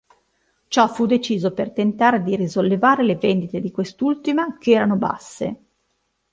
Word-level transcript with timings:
Ciò 0.67 0.87
fu 0.87 1.05
deciso 1.05 1.53
per 1.53 1.73
tentare 1.73 2.23
di 2.23 2.35
risollevare 2.35 3.03
le 3.03 3.17
vendite 3.17 3.59
di 3.61 3.69
quest'ultima, 3.69 4.57
che 4.57 4.71
erano 4.71 4.95
basse. 4.95 5.59